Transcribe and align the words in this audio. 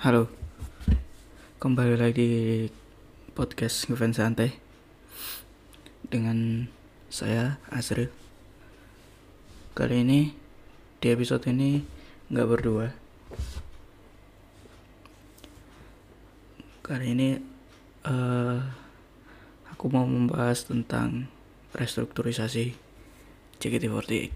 Halo, 0.00 0.32
kembali 1.60 2.00
lagi 2.00 2.24
di 2.24 2.32
podcast 3.36 3.84
Ngefans 3.84 4.16
Santai 4.16 4.48
dengan 6.08 6.64
saya 7.12 7.60
Azril. 7.68 8.08
Kali 9.76 10.00
ini 10.00 10.32
di 11.04 11.06
episode 11.12 11.44
ini 11.52 11.84
nggak 12.32 12.48
berdua. 12.48 12.88
Kali 16.80 17.06
ini 17.12 17.36
uh, 18.08 18.56
aku 19.68 19.84
mau 19.92 20.08
membahas 20.08 20.64
tentang 20.64 21.28
restrukturisasi 21.76 22.72
JKT48. 23.60 24.32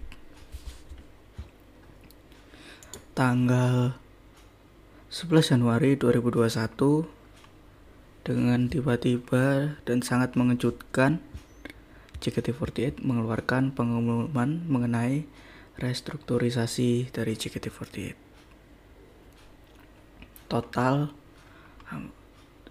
Tanggal 3.17 4.04
11 5.15 5.55
Januari 5.55 5.95
2021 5.95 7.07
dengan 8.27 8.67
tiba-tiba 8.67 9.79
dan 9.87 10.03
sangat 10.03 10.35
mengejutkan 10.35 11.23
JKT48 12.19 12.99
mengeluarkan 12.99 13.71
pengumuman 13.71 14.67
mengenai 14.67 15.23
restrukturisasi 15.79 17.15
dari 17.15 17.31
JKT48. 17.31 18.11
Total 20.51 21.07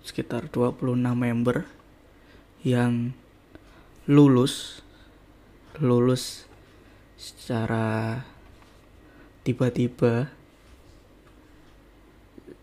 sekitar 0.04 0.52
26 0.52 1.00
member 1.00 1.64
yang 2.60 3.16
lulus 4.04 4.84
lulus 5.80 6.44
secara 7.16 8.20
tiba-tiba 9.48 10.43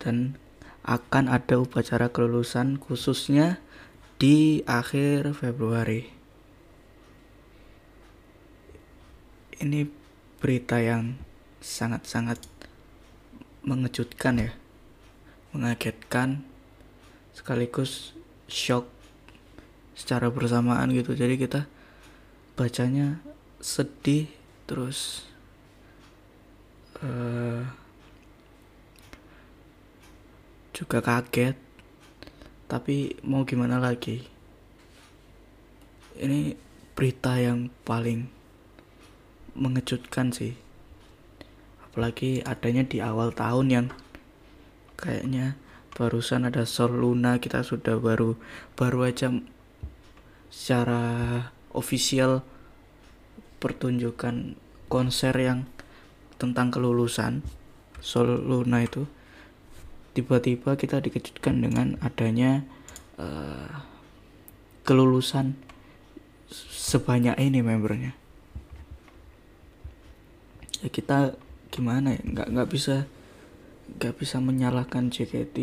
dan 0.02 0.42
akan 0.82 1.30
ada 1.30 1.62
upacara 1.62 2.10
kelulusan 2.10 2.82
khususnya 2.82 3.62
di 4.18 4.66
akhir 4.66 5.38
Februari. 5.38 6.10
Ini 9.62 9.86
berita 10.42 10.82
yang 10.82 11.22
sangat-sangat 11.62 12.42
mengejutkan 13.62 14.42
ya, 14.42 14.52
mengagetkan 15.54 16.42
sekaligus 17.38 18.18
shock 18.50 18.90
secara 19.94 20.34
bersamaan 20.34 20.90
gitu. 20.98 21.14
Jadi 21.14 21.38
kita 21.38 21.70
bacanya 22.58 23.22
sedih 23.62 24.26
terus 24.66 25.30
uh, 27.06 27.81
juga 30.72 31.04
kaget. 31.04 31.56
Tapi 32.68 33.20
mau 33.28 33.44
gimana 33.44 33.80
lagi? 33.80 34.24
Ini 36.16 36.56
berita 36.96 37.36
yang 37.40 37.68
paling 37.84 38.28
mengejutkan 39.56 40.32
sih. 40.32 40.56
Apalagi 41.84 42.40
adanya 42.48 42.88
di 42.88 43.04
awal 43.04 43.36
tahun 43.36 43.68
yang 43.68 43.88
kayaknya 44.96 45.60
barusan 45.92 46.48
ada 46.48 46.64
Sol 46.64 46.96
Luna 46.96 47.36
kita 47.44 47.68
sudah 47.68 48.00
baru 48.00 48.40
baru 48.80 49.12
aja 49.12 49.28
secara 50.48 51.04
official 51.76 52.48
pertunjukan 53.60 54.56
konser 54.88 55.36
yang 55.36 55.68
tentang 56.40 56.72
kelulusan 56.72 57.44
Sol 58.00 58.40
Luna 58.40 58.88
itu 58.88 59.04
tiba-tiba 60.12 60.76
kita 60.76 61.00
dikejutkan 61.00 61.64
dengan 61.64 61.96
adanya 62.04 62.68
uh, 63.16 63.84
kelulusan 64.84 65.56
sebanyak 66.52 67.38
ini 67.40 67.64
membernya. 67.64 68.12
Ya 70.84 70.90
kita 70.92 71.40
gimana 71.72 72.18
ya? 72.18 72.22
Nggak 72.26 72.48
nggak 72.52 72.70
bisa 72.70 72.96
nggak 73.92 74.16
bisa 74.20 74.40
menyalahkan 74.40 75.12
JKT 75.12 75.58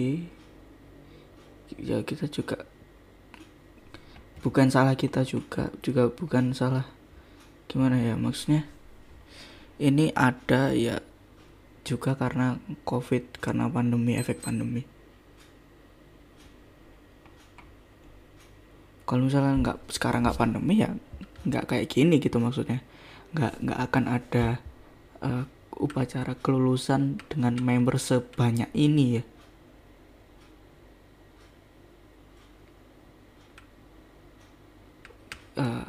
ya 1.81 2.01
kita 2.05 2.29
juga 2.29 2.65
bukan 4.41 4.73
salah 4.73 4.97
kita 4.97 5.27
juga 5.29 5.69
juga 5.85 6.09
bukan 6.09 6.57
salah. 6.57 6.89
Gimana 7.69 8.01
ya 8.01 8.17
maksudnya? 8.17 8.65
Ini 9.77 10.11
ada 10.17 10.73
ya 10.73 11.05
juga 11.89 12.13
karena 12.13 12.61
covid 12.85 13.41
karena 13.41 13.65
pandemi 13.73 14.13
efek 14.21 14.45
pandemi. 14.45 14.85
Kalau 19.09 19.25
misalnya 19.25 19.55
nggak 19.65 19.79
sekarang 19.89 20.29
nggak 20.29 20.37
pandemi 20.37 20.85
ya 20.85 20.93
nggak 21.49 21.65
kayak 21.65 21.89
gini 21.89 22.21
gitu 22.21 22.37
maksudnya. 22.37 22.85
Nggak 23.33 23.55
nggak 23.65 23.81
akan 23.89 24.05
ada 24.05 24.47
uh, 25.25 25.45
upacara 25.81 26.37
kelulusan 26.37 27.17
dengan 27.33 27.57
member 27.57 27.97
sebanyak 27.97 28.69
ini 28.77 29.07
ya. 29.17 29.25
Uh, 35.59 35.89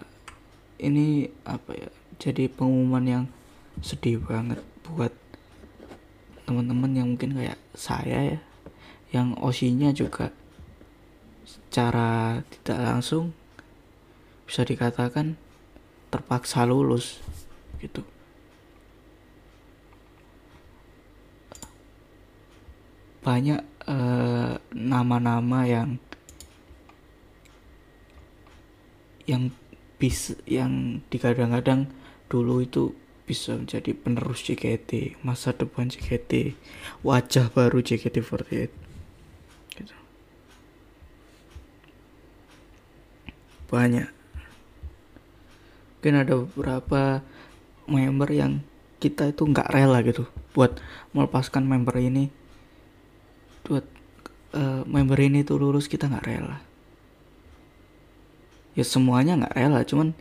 ini 0.82 1.30
apa 1.46 1.78
ya 1.78 1.90
jadi 2.18 2.50
pengumuman 2.50 3.06
yang 3.06 3.26
sedih 3.86 4.18
banget 4.18 4.60
buat 4.82 5.14
teman-teman 6.50 6.98
yang 6.98 7.08
mungkin 7.14 7.38
kayak 7.38 7.62
saya 7.78 8.34
ya 8.34 8.40
yang 9.14 9.38
osinya 9.38 9.94
juga 9.94 10.34
secara 11.46 12.42
tidak 12.50 12.80
langsung 12.82 13.38
bisa 14.50 14.66
dikatakan 14.66 15.38
terpaksa 16.10 16.66
lulus 16.66 17.22
gitu. 17.78 18.02
Banyak 23.22 23.62
eh, 23.86 24.54
nama-nama 24.74 25.70
yang 25.70 26.02
yang 29.30 29.54
bis 30.02 30.34
yang 30.50 31.06
digadang-gadang 31.14 31.94
dulu 32.26 32.66
itu 32.66 32.98
bisa 33.30 33.54
menjadi 33.54 33.94
penerus 33.94 34.42
JKT, 34.42 35.22
masa 35.22 35.54
depan 35.54 35.86
JKT, 35.86 36.58
wajah 37.06 37.54
baru 37.54 37.86
JKT48. 37.86 38.74
Gitu. 39.78 39.96
Banyak. 43.70 44.10
Mungkin 46.02 46.16
ada 46.18 46.34
beberapa 46.42 47.22
member 47.86 48.30
yang 48.34 48.66
kita 48.98 49.30
itu 49.30 49.46
nggak 49.46 49.70
rela 49.70 50.02
gitu 50.02 50.26
buat 50.58 50.82
melepaskan 51.14 51.64
member 51.64 51.96
ini 52.02 52.28
buat 53.64 53.88
uh, 54.58 54.84
member 54.84 55.16
ini 55.22 55.48
tuh 55.48 55.62
lulus 55.62 55.88
kita 55.88 56.12
nggak 56.12 56.28
rela 56.28 56.60
ya 58.76 58.84
semuanya 58.84 59.40
nggak 59.40 59.56
rela 59.56 59.80
cuman 59.88 60.12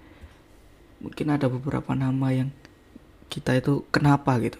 mungkin 1.03 1.27
ada 1.31 1.51
beberapa 1.51 1.95
nama 1.95 2.31
yang 2.31 2.51
kita 3.39 3.55
itu 3.55 3.87
kenapa 3.95 4.35
gitu. 4.43 4.59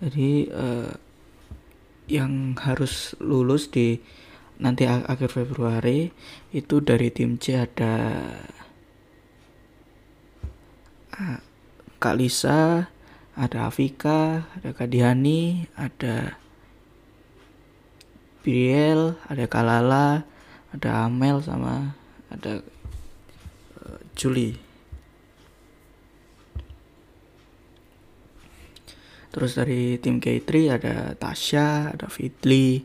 Jadi 0.00 0.48
uh, 0.48 0.94
yang 2.08 2.56
harus 2.56 3.12
lulus 3.20 3.68
di 3.68 4.00
nanti 4.56 4.88
akhir 4.88 5.28
Februari 5.28 6.08
itu 6.50 6.80
dari 6.80 7.12
tim 7.12 7.36
C 7.36 7.60
ada 7.60 7.94
uh, 11.12 11.38
Kak 12.00 12.16
Lisa, 12.16 12.88
ada 13.36 13.58
Afika, 13.68 14.48
ada 14.56 14.70
Kak 14.72 14.88
Diani, 14.88 15.66
ada 15.76 16.38
Biriel, 18.40 19.18
ada 19.28 19.44
Kalala, 19.50 20.24
ada 20.72 21.04
Amel 21.04 21.42
sama 21.42 21.98
ada 22.30 22.62
Juli. 24.12 24.68
Terus 29.28 29.54
dari 29.54 30.00
tim 30.00 30.18
K3 30.18 30.50
ada 30.72 31.12
Tasya 31.14 31.94
ada 31.94 32.08
Fitli 32.08 32.80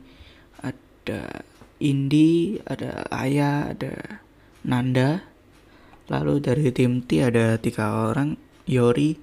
ada 0.60 1.44
Indi 1.80 2.60
ada 2.68 3.08
Aya 3.10 3.72
ada 3.72 4.22
Nanda. 4.68 5.24
Lalu 6.12 6.44
dari 6.44 6.68
tim 6.76 7.00
T 7.04 7.24
ada 7.24 7.56
tiga 7.58 8.12
orang 8.12 8.36
Yori 8.68 9.16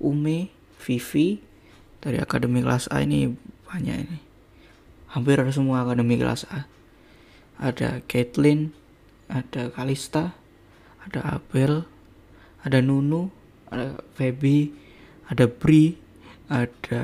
Ume 0.00 0.52
Vivi. 0.80 1.40
Dari 2.00 2.16
akademi 2.16 2.64
kelas 2.64 2.88
A 2.88 3.04
ini 3.04 3.28
banyak 3.68 3.96
ini. 4.08 4.18
Hampir 5.12 5.42
semua 5.52 5.84
akademi 5.84 6.16
kelas 6.16 6.48
A. 6.48 6.64
Ada 7.60 8.00
Caitlin 8.08 8.72
ada 9.28 9.68
Kalista 9.68 10.39
ada 11.10 11.42
Abel 11.42 11.82
ada 12.62 12.78
Nunu 12.78 13.34
ada 13.66 13.98
Feby 14.14 14.70
ada 15.26 15.50
Bri 15.50 15.98
ada 16.46 17.02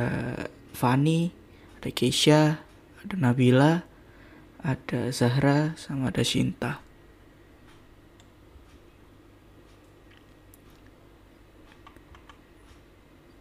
Fanny 0.71 1.35
ada 1.83 1.89
Keisha 1.91 2.63
ada 3.03 3.15
Nabila 3.19 3.83
ada 4.63 5.11
Zahra 5.11 5.75
sama 5.75 6.15
ada 6.15 6.23
Shinta 6.23 6.87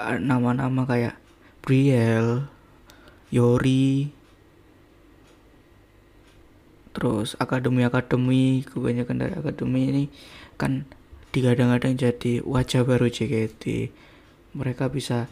nama-nama 0.05 0.85
kayak 0.85 1.15
Briel, 1.65 2.45
Yori, 3.33 4.13
terus 6.95 7.35
akademi-akademi 7.35 8.63
kebanyakan 8.69 9.17
dari 9.19 9.33
akademi 9.35 9.81
ini 9.91 10.03
kan 10.55 10.87
digadang-gadang 11.35 11.99
jadi 11.99 12.39
wajah 12.43 12.87
baru 12.87 13.11
JKT 13.11 13.91
mereka 14.55 14.87
bisa 14.87 15.27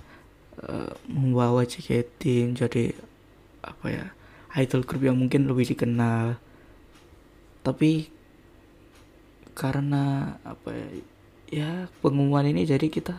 uh, 0.60 0.92
membawa 1.08 1.64
JKT 1.64 2.52
menjadi 2.52 2.92
apa 3.64 3.88
ya 3.88 4.06
idol 4.60 4.86
group 4.86 5.02
yang 5.08 5.18
mungkin 5.18 5.50
lebih 5.50 5.74
dikenal. 5.74 6.38
Tapi 7.64 8.12
karena 9.54 10.36
apa 10.44 10.70
ya, 10.74 10.88
ya 11.50 11.72
pengumuman 12.04 12.46
ini 12.46 12.68
jadi 12.68 12.86
kita 12.92 13.18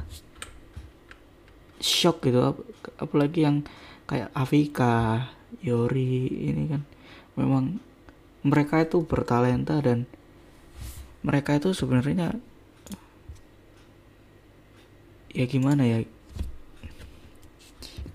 shock 1.80 2.22
gitu. 2.28 2.54
Apalagi 3.00 3.48
yang 3.48 3.66
kayak 4.06 4.30
Afika 4.36 5.26
Yori 5.64 6.28
ini 6.52 6.70
kan. 6.70 6.82
Memang 7.34 7.82
mereka 8.46 8.84
itu 8.84 9.02
bertalenta 9.02 9.80
dan 9.80 10.06
mereka 11.24 11.56
itu 11.56 11.72
sebenarnya 11.72 12.36
ya 15.32 15.44
gimana 15.48 15.82
ya? 15.88 16.04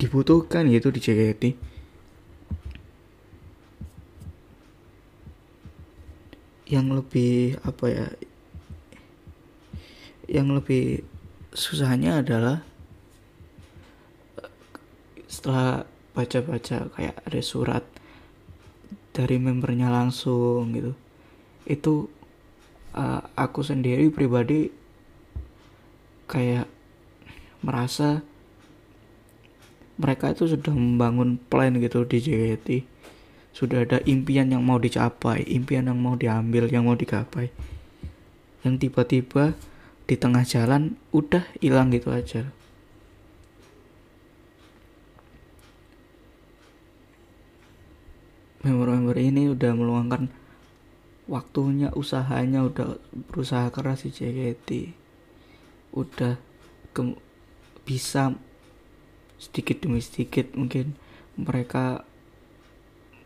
Dibutuhkan 0.00 0.64
gitu 0.70 0.88
di 0.88 1.00
JKT 1.02 1.42
yang 6.70 6.88
lebih 6.94 7.58
apa 7.66 7.84
ya? 7.90 8.06
Yang 10.30 10.48
lebih 10.62 10.84
susahnya 11.50 12.22
adalah 12.22 12.62
setelah 15.26 15.82
baca-baca 16.14 16.90
kayak 16.94 17.16
ada 17.26 17.40
surat 17.42 17.82
dari 19.10 19.36
membernya 19.42 19.90
langsung 19.90 20.70
gitu 20.74 20.94
itu 21.66 22.08
uh, 22.94 23.20
aku 23.34 23.60
sendiri 23.62 24.08
pribadi 24.08 24.70
kayak 26.30 26.70
merasa 27.60 28.22
mereka 30.00 30.32
itu 30.32 30.48
sudah 30.48 30.72
membangun 30.72 31.36
plan 31.36 31.76
gitu 31.76 32.08
di 32.08 32.18
JKT 32.22 32.68
sudah 33.50 33.82
ada 33.82 33.98
impian 34.06 34.46
yang 34.46 34.62
mau 34.62 34.78
dicapai 34.78 35.42
impian 35.50 35.90
yang 35.90 35.98
mau 35.98 36.14
diambil 36.14 36.70
yang 36.70 36.86
mau 36.86 36.94
digapai. 36.94 37.50
Yang 38.62 38.88
tiba-tiba 38.88 39.58
di 40.06 40.14
tengah 40.14 40.46
jalan 40.46 40.94
udah 41.10 41.42
hilang 41.58 41.90
gitu 41.90 42.14
aja. 42.14 42.46
Member-member 48.60 49.16
ini 49.16 49.48
udah 49.48 49.72
meluangkan 49.72 50.28
waktunya 51.30 51.94
usahanya 51.94 52.66
udah 52.66 52.98
berusaha 53.30 53.70
keras 53.70 54.02
di 54.02 54.10
JKT 54.10 54.68
udah 55.94 56.34
bisa 57.86 58.34
sedikit 59.38 59.86
demi 59.86 60.02
sedikit 60.02 60.50
mungkin 60.58 60.98
mereka 61.38 62.02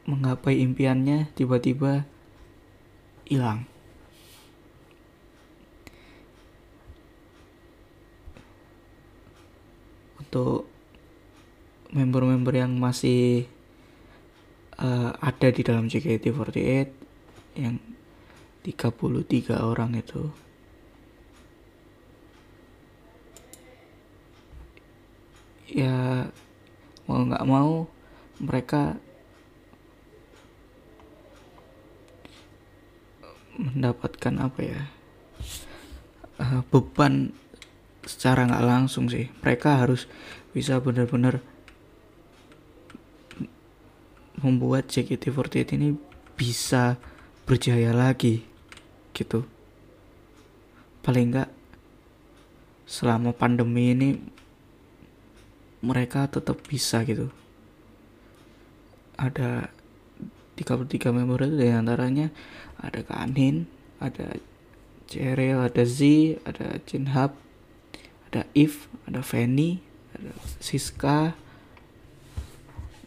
menggapai 0.05 0.61
impiannya 0.61 1.33
tiba-tiba 1.33 2.05
hilang. 3.25 3.65
Untuk 10.21 10.69
member-member 11.95 12.53
yang 12.53 12.77
masih 12.77 13.49
uh, 14.77 15.17
ada 15.25 15.49
di 15.49 15.63
dalam 15.65 15.89
JKT48 15.89 16.89
yang 17.55 17.79
33 18.65 19.61
orang 19.61 19.93
itu. 19.93 20.33
Ya 25.69 26.33
mau 27.05 27.21
nggak 27.29 27.45
mau 27.45 27.85
mereka 28.41 28.97
mendapatkan 33.55 34.35
apa 34.41 34.61
ya 34.65 34.81
uh, 36.41 36.65
beban 36.73 37.37
secara 38.09 38.49
nggak 38.49 38.65
langsung 38.65 39.13
sih. 39.13 39.29
Mereka 39.45 39.85
harus 39.85 40.09
bisa 40.57 40.81
benar-benar 40.81 41.45
membuat 44.41 44.89
JKT48 44.89 45.77
ini 45.77 46.01
bisa 46.33 46.97
berjaya 47.45 47.93
lagi 47.93 48.54
gitu. 49.15 49.47
Paling 51.07 51.31
enggak 51.31 51.51
selama 52.85 53.33
pandemi 53.33 53.95
ini 53.95 54.11
mereka 55.81 56.29
tetap 56.29 56.61
bisa 56.67 57.05
gitu. 57.05 57.31
Ada 59.15 59.71
33 60.59 61.11
member 61.11 61.39
itu 61.45 61.57
di 61.61 61.71
antaranya 61.71 62.31
ada 62.79 63.03
Kanin 63.03 63.67
ada 63.99 64.39
Cerel 65.11 65.61
ada 65.63 65.83
Z 65.83 66.01
ada 66.47 66.79
Jinhab 66.87 67.35
ada 68.31 68.47
If 68.55 68.91
ada 69.07 69.21
Fanny 69.23 69.83
ada 70.15 70.33
Siska. 70.59 71.37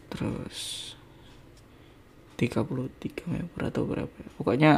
Terus 0.08 0.88
33 2.40 3.26
member 3.28 3.60
atau 3.66 3.82
berapa 3.84 4.14
ya. 4.14 4.30
pokoknya 4.38 4.72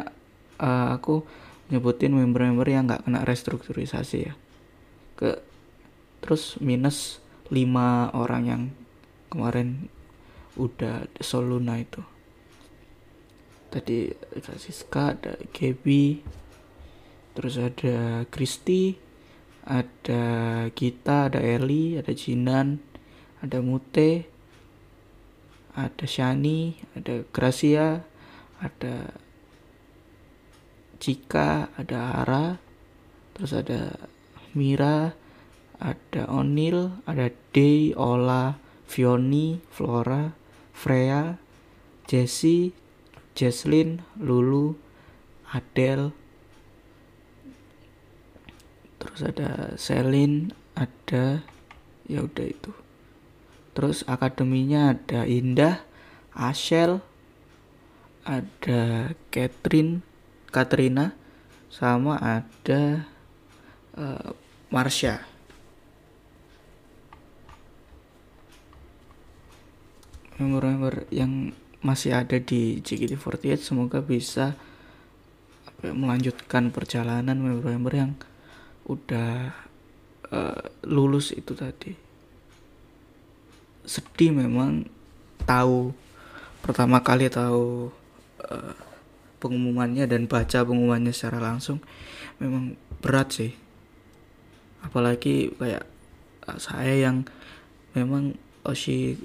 uh, 0.61 0.95
aku 0.95 1.25
nyebutin 1.73 2.13
member-member 2.13 2.69
yang 2.69 2.85
nggak 2.87 3.09
kena 3.09 3.25
restrukturisasi 3.25 4.19
ya. 4.29 4.35
Ke 5.17 5.41
terus 6.21 6.61
minus 6.61 7.25
5 7.49 7.57
orang 8.13 8.43
yang 8.45 8.63
kemarin 9.33 9.89
udah 10.61 11.09
Soluna 11.19 11.81
itu. 11.81 12.05
Tadi 13.71 14.13
ada 14.13 14.55
Siska 14.59 15.17
ada 15.17 15.33
Gaby 15.55 16.21
terus 17.39 17.55
ada 17.55 18.27
Kristi 18.27 18.99
ada 19.63 20.23
Gita 20.75 21.31
ada 21.31 21.39
Eli 21.39 21.95
ada 21.95 22.11
Jinan 22.11 22.83
ada 23.39 23.63
Mute 23.63 24.27
ada 25.75 26.07
Shani, 26.07 26.75
ada 26.99 27.23
Gracia, 27.31 28.03
ada 28.59 28.95
Cika, 31.01 31.73
ada 31.81 31.99
Hara, 32.13 32.47
terus 33.33 33.57
ada 33.57 33.97
Mira, 34.53 35.17
ada 35.81 36.29
Onil, 36.29 37.01
ada 37.09 37.33
Day, 37.57 37.97
Ola, 37.97 38.61
Fioni, 38.85 39.65
Flora, 39.73 40.37
Freya, 40.77 41.41
Jessie, 42.05 42.77
Jesslyn, 43.33 44.05
Lulu, 44.21 44.77
Adele, 45.51 46.13
terus 49.01 49.25
ada 49.25 49.75
Selin, 49.81 50.53
ada 50.77 51.41
ya 52.05 52.21
udah 52.23 52.47
itu. 52.47 52.73
Terus 53.73 54.05
akademinya 54.05 54.93
ada 54.93 55.25
Indah 55.25 55.87
Ashel 56.35 57.01
ada 58.27 59.15
Catherine 59.33 60.05
Katrina 60.51 61.15
sama 61.71 62.19
ada 62.19 63.07
uh, 63.95 64.35
Marsha. 64.71 65.23
Member-member 70.37 71.07
yang 71.15 71.55
masih 71.81 72.13
ada 72.13 72.37
di 72.37 72.83
JKT48 72.83 73.61
semoga 73.63 74.05
bisa 74.05 74.59
ya, 75.81 75.93
melanjutkan 75.95 76.69
perjalanan 76.75 77.39
member-member 77.39 77.95
yang 77.95 78.13
udah 78.89 79.55
uh, 80.35 80.63
lulus 80.85 81.31
itu 81.31 81.55
tadi. 81.55 81.95
Sedih 83.87 84.35
memang 84.35 84.85
tahu 85.45 85.93
pertama 86.61 87.01
kali 87.01 87.31
tahu 87.33 87.89
uh, 88.45 88.90
pengumumannya 89.41 90.05
dan 90.05 90.29
baca 90.29 90.63
pengumumannya 90.63 91.11
secara 91.17 91.41
langsung 91.41 91.81
memang 92.37 92.77
berat 93.01 93.33
sih. 93.33 93.53
Apalagi 94.85 95.57
kayak 95.57 95.89
uh, 96.45 96.59
saya 96.61 96.95
yang 96.97 97.25
memang 97.97 98.37
Oshi 98.63 99.17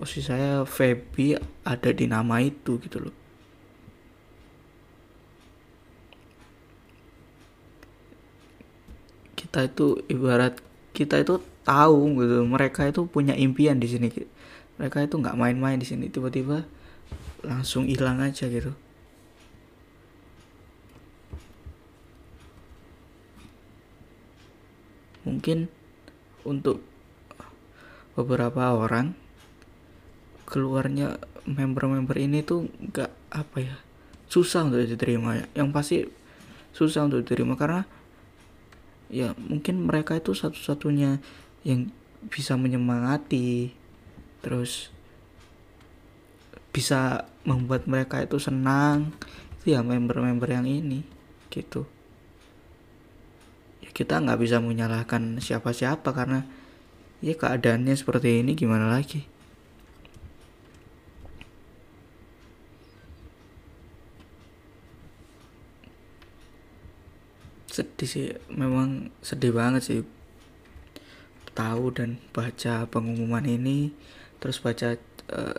Oshi 0.00 0.24
saya 0.24 0.64
Feby 0.64 1.36
ada 1.62 1.90
di 1.92 2.08
nama 2.08 2.40
itu 2.40 2.80
gitu 2.80 3.08
loh. 3.08 3.14
Kita 9.36 9.68
itu 9.68 10.00
ibarat 10.08 10.60
kita 10.96 11.20
itu 11.20 11.38
tahu 11.62 12.24
gitu 12.24 12.42
mereka 12.48 12.88
itu 12.88 13.04
punya 13.04 13.36
impian 13.36 13.76
di 13.76 13.88
sini. 13.88 14.08
Mereka 14.80 15.04
itu 15.04 15.20
nggak 15.20 15.36
main-main 15.36 15.76
di 15.76 15.86
sini 15.88 16.08
tiba-tiba 16.08 16.64
langsung 17.42 17.86
hilang 17.86 18.18
aja 18.18 18.50
gitu 18.50 18.74
mungkin 25.28 25.68
untuk 26.48 26.80
beberapa 28.16 28.72
orang 28.72 29.12
keluarnya 30.48 31.20
member-member 31.44 32.16
ini 32.16 32.40
tuh 32.40 32.72
nggak 32.80 33.12
apa 33.28 33.56
ya 33.60 33.76
susah 34.32 34.64
untuk 34.64 34.80
diterima 34.88 35.36
ya. 35.36 35.46
Yang 35.60 35.68
pasti 35.76 35.96
susah 36.72 37.04
untuk 37.04 37.20
diterima 37.28 37.52
karena 37.60 37.84
ya 39.12 39.36
mungkin 39.36 39.84
mereka 39.84 40.16
itu 40.16 40.32
satu-satunya 40.32 41.20
yang 41.68 41.92
bisa 42.32 42.56
menyemangati 42.56 43.72
terus 44.40 44.88
bisa 46.72 47.28
membuat 47.44 47.84
mereka 47.84 48.24
itu 48.24 48.40
senang. 48.40 49.12
Itu 49.60 49.76
ya 49.76 49.84
member-member 49.84 50.48
yang 50.48 50.64
ini 50.64 51.04
gitu 51.52 51.97
kita 53.98 54.22
nggak 54.22 54.38
bisa 54.38 54.62
menyalahkan 54.62 55.42
siapa-siapa 55.42 56.14
karena 56.14 56.46
ya 57.18 57.34
keadaannya 57.34 57.98
seperti 57.98 58.46
ini 58.46 58.54
gimana 58.54 58.86
lagi? 58.86 59.26
Sedih 67.66 68.06
sih 68.06 68.30
memang 68.54 69.10
sedih 69.18 69.50
banget 69.50 69.82
sih. 69.82 70.00
Tahu 71.58 71.90
dan 71.90 72.22
baca 72.30 72.86
pengumuman 72.86 73.42
ini 73.50 73.90
terus 74.38 74.62
baca 74.62 74.94
uh, 75.34 75.58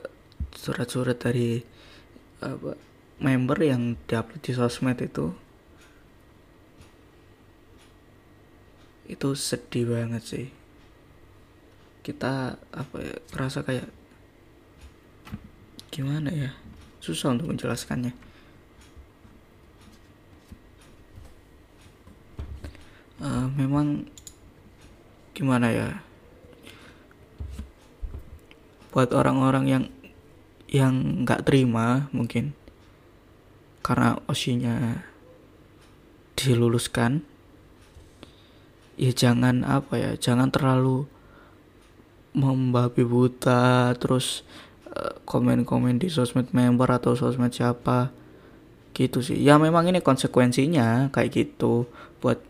surat-surat 0.55 1.19
dari 1.19 1.59
uh, 2.39 2.55
member 3.19 3.59
yang 3.59 3.99
diupload 4.07 4.39
di 4.39 4.55
sosmed 4.55 4.95
itu 5.03 5.48
itu 9.09 9.33
sedih 9.33 9.89
banget 9.89 10.21
sih. 10.21 10.47
Kita 12.05 12.61
apa 12.61 12.95
ya 13.01 13.17
kerasa 13.33 13.65
kayak 13.65 13.89
gimana 15.89 16.29
ya? 16.29 16.51
Susah 17.01 17.33
untuk 17.33 17.49
menjelaskannya. 17.49 18.13
Uh, 23.19 23.49
memang 23.57 24.05
gimana 25.33 25.73
ya? 25.73 25.89
Buat 28.93 29.11
orang-orang 29.11 29.65
yang 29.65 29.85
yang 30.69 31.25
nggak 31.25 31.49
terima 31.49 32.13
mungkin 32.13 32.53
karena 33.81 34.21
osinya 34.29 35.01
diluluskan 36.37 37.25
ya 38.99 39.15
jangan 39.15 39.63
apa 39.63 39.95
ya 39.95 40.11
jangan 40.19 40.51
terlalu 40.51 41.07
membabi 42.35 43.07
buta 43.07 43.95
terus 43.95 44.43
eh, 44.91 45.15
komen-komen 45.23 45.97
di 45.97 46.11
sosmed 46.11 46.51
member 46.51 46.91
atau 46.91 47.15
sosmed 47.15 47.55
siapa. 47.55 48.11
Gitu 48.91 49.23
sih. 49.23 49.39
Ya 49.39 49.55
memang 49.55 49.87
ini 49.87 50.03
konsekuensinya 50.03 51.07
kayak 51.15 51.31
gitu 51.31 51.87
buat 52.19 52.43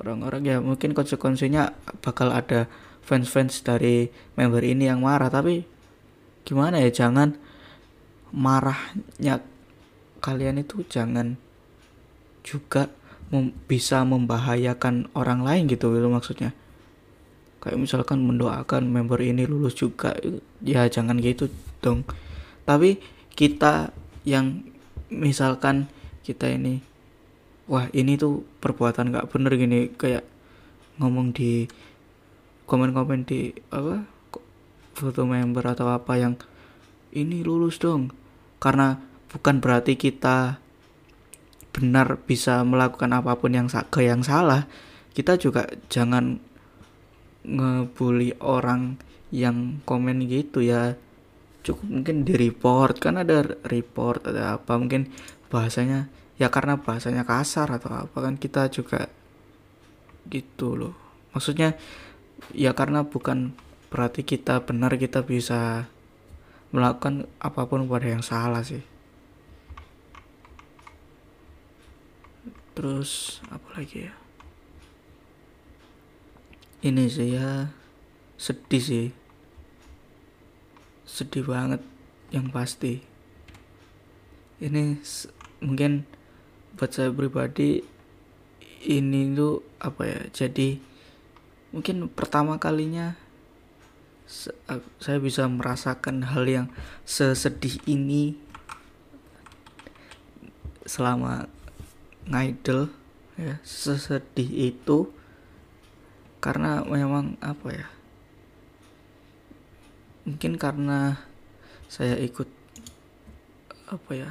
orang-orang. 0.00 0.42
Ya 0.48 0.56
mungkin 0.58 0.96
konsekuensinya 0.96 1.76
bakal 2.00 2.32
ada 2.32 2.66
fans-fans 3.04 3.60
dari 3.60 4.08
member 4.38 4.62
ini 4.64 4.88
yang 4.88 5.04
marah 5.04 5.28
tapi 5.28 5.66
gimana 6.46 6.80
ya 6.80 6.94
jangan 6.94 7.36
marahnya 8.30 9.42
kalian 10.22 10.62
itu 10.62 10.86
jangan 10.86 11.34
juga 12.46 12.88
mem 13.30 13.54
bisa 13.70 14.02
membahayakan 14.02 15.06
orang 15.14 15.46
lain 15.46 15.70
gitu 15.70 15.94
gitu 15.94 16.08
maksudnya. 16.10 16.50
Kayak 17.62 17.78
misalkan 17.78 18.26
mendoakan 18.26 18.90
member 18.90 19.20
ini 19.22 19.46
lulus 19.46 19.78
juga 19.78 20.16
ya 20.64 20.86
jangan 20.90 21.22
gitu 21.22 21.46
dong. 21.78 22.02
Tapi 22.66 22.98
kita 23.34 23.94
yang 24.26 24.66
misalkan 25.10 25.86
kita 26.26 26.50
ini 26.50 26.82
wah 27.70 27.86
ini 27.94 28.18
tuh 28.18 28.42
perbuatan 28.58 29.14
nggak 29.14 29.28
bener 29.30 29.52
gini 29.54 29.78
kayak 29.94 30.26
ngomong 30.98 31.30
di 31.30 31.70
komen-komen 32.66 33.26
di 33.26 33.54
apa 33.70 34.04
foto 34.94 35.22
member 35.24 35.64
atau 35.64 35.90
apa 35.90 36.18
yang 36.18 36.34
ini 37.14 37.42
lulus 37.46 37.78
dong. 37.78 38.10
Karena 38.60 38.98
bukan 39.30 39.62
berarti 39.62 39.94
kita 39.94 40.58
benar 41.80 42.20
bisa 42.20 42.60
melakukan 42.60 43.16
apa 43.16 43.40
pun 43.40 43.56
yang 43.56 43.72
ke 43.88 44.04
yang 44.04 44.20
salah 44.20 44.68
kita 45.16 45.40
juga 45.40 45.66
jangan 45.88 46.38
ngebully 47.44 48.36
orang 48.40 49.00
yang 49.34 49.82
komen 49.88 50.26
gitu 50.26 50.62
ya. 50.62 50.94
Cukup 51.60 51.86
mungkin 51.92 52.24
di 52.24 52.34
report 52.40 53.04
kan 53.04 53.20
ada 53.20 53.44
report 53.68 54.24
ada 54.32 54.56
apa 54.56 54.80
mungkin 54.80 55.12
bahasanya 55.52 56.08
ya 56.40 56.48
karena 56.48 56.80
bahasanya 56.80 57.28
kasar 57.28 57.68
atau 57.68 57.92
apa 57.92 58.16
kan 58.16 58.40
kita 58.40 58.72
juga 58.72 59.10
gitu 60.30 60.78
loh. 60.78 60.94
Maksudnya 61.36 61.76
ya 62.56 62.72
karena 62.72 63.04
bukan 63.04 63.52
berarti 63.90 64.22
kita 64.24 64.64
benar 64.64 64.96
kita 64.96 65.26
bisa 65.26 65.90
melakukan 66.70 67.26
apa 67.42 67.66
pun 67.66 67.90
pada 67.90 68.06
yang 68.06 68.22
salah 68.22 68.62
sih 68.62 68.80
terus 72.80 73.44
apa 73.52 73.76
lagi 73.76 74.08
ya? 74.08 74.14
Ini 76.80 77.04
sih 77.12 77.36
ya 77.36 77.68
sedih 78.40 78.80
sih. 78.80 79.08
Sedih 81.04 81.44
banget 81.44 81.84
yang 82.32 82.48
pasti. 82.48 83.04
Ini 84.64 84.96
mungkin 85.60 86.08
buat 86.72 86.88
saya 86.88 87.12
pribadi 87.12 87.84
ini 88.88 89.36
tuh 89.36 89.60
apa 89.76 90.08
ya 90.08 90.20
jadi 90.32 90.80
mungkin 91.76 92.08
pertama 92.08 92.56
kalinya 92.56 93.12
saya 94.96 95.20
bisa 95.20 95.44
merasakan 95.44 96.24
hal 96.24 96.48
yang 96.48 96.66
sesedih 97.04 97.76
ini 97.84 98.40
selama 100.88 101.50
ngidol 102.30 102.88
ya 103.34 103.58
sesedih 103.66 104.72
itu 104.72 105.10
karena 106.40 106.86
memang 106.86 107.36
apa 107.42 107.68
ya 107.74 107.86
mungkin 110.24 110.56
karena 110.56 111.20
saya 111.90 112.16
ikut 112.16 112.46
apa 113.90 114.10
ya 114.14 114.30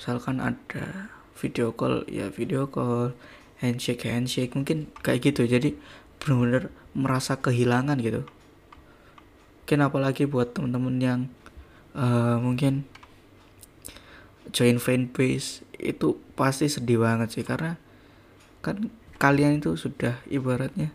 misalkan 0.00 0.40
ada 0.40 1.12
video 1.38 1.70
call 1.76 2.02
ya 2.08 2.32
video 2.32 2.66
call 2.66 3.14
handshake 3.58 4.06
handshake 4.06 4.54
mungkin 4.54 4.90
kayak 5.02 5.30
gitu. 5.30 5.46
Jadi 5.46 5.74
benar-benar 6.18 6.70
merasa 6.94 7.38
kehilangan 7.38 7.98
gitu. 8.02 8.22
Mungkin 9.62 9.78
apalagi 9.84 10.24
buat 10.24 10.56
temen-temen 10.56 10.96
yang 10.98 11.20
uh, 11.92 12.40
mungkin 12.40 12.88
join 14.54 14.80
fanbase 14.82 15.62
itu 15.78 16.18
pasti 16.34 16.66
sedih 16.66 17.02
banget 17.02 17.38
sih 17.38 17.44
karena 17.46 17.78
kan 18.64 18.90
kalian 19.18 19.62
itu 19.62 19.74
sudah 19.74 20.18
ibaratnya 20.30 20.90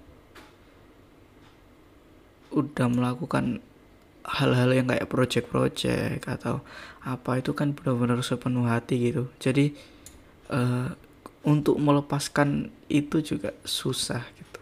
udah 2.54 2.88
melakukan 2.88 3.60
hal-hal 4.24 4.72
yang 4.72 4.88
kayak 4.88 5.10
project-project 5.12 6.24
atau 6.24 6.64
apa 7.04 7.44
itu 7.44 7.52
kan 7.52 7.76
benar-benar 7.76 8.24
sepenuh 8.24 8.64
hati 8.64 9.12
gitu. 9.12 9.28
Jadi 9.42 9.76
uh, 10.48 10.96
untuk 11.44 11.76
melepaskan 11.76 12.72
itu 12.88 13.20
juga 13.20 13.52
susah 13.68 14.24
gitu. 14.40 14.62